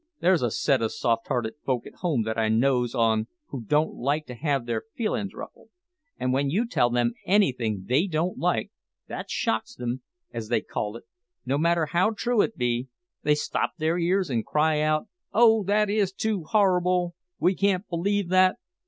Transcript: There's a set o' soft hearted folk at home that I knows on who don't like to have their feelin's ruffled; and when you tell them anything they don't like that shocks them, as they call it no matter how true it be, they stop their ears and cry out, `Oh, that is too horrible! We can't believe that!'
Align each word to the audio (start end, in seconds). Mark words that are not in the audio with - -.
There's 0.19 0.41
a 0.41 0.49
set 0.49 0.81
o' 0.81 0.87
soft 0.87 1.27
hearted 1.27 1.53
folk 1.63 1.85
at 1.85 1.93
home 2.01 2.23
that 2.23 2.35
I 2.35 2.49
knows 2.49 2.95
on 2.95 3.27
who 3.49 3.61
don't 3.63 3.93
like 3.93 4.25
to 4.25 4.33
have 4.33 4.65
their 4.65 4.81
feelin's 4.95 5.35
ruffled; 5.35 5.69
and 6.17 6.33
when 6.33 6.49
you 6.49 6.65
tell 6.65 6.89
them 6.89 7.13
anything 7.27 7.85
they 7.87 8.07
don't 8.07 8.35
like 8.39 8.71
that 9.07 9.29
shocks 9.29 9.75
them, 9.75 10.01
as 10.33 10.47
they 10.49 10.61
call 10.61 10.97
it 10.97 11.03
no 11.45 11.59
matter 11.59 11.85
how 11.85 12.09
true 12.09 12.41
it 12.41 12.57
be, 12.57 12.87
they 13.21 13.35
stop 13.35 13.73
their 13.77 13.99
ears 13.99 14.31
and 14.31 14.43
cry 14.43 14.79
out, 14.79 15.07
`Oh, 15.35 15.63
that 15.67 15.87
is 15.87 16.11
too 16.11 16.45
horrible! 16.45 17.13
We 17.39 17.53
can't 17.53 17.87
believe 17.87 18.29
that!' 18.29 18.55